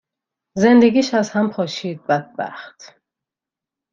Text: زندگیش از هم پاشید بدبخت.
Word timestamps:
زندگیش 0.57 1.13
از 1.13 1.29
هم 1.29 1.49
پاشید 1.49 2.03
بدبخت. 2.07 2.95